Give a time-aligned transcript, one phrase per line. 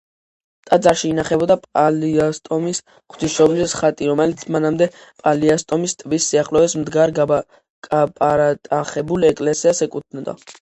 [0.67, 4.87] ტაძარში ინახებოდა პალიასტომის ღვთისმშობლის ხატი, რომელიც მანამდე
[5.27, 10.37] პალიასტომის ტბის სიახლოვეს მდგარ გაპარტახებულ ეკლესიას ეკუთვნოდა.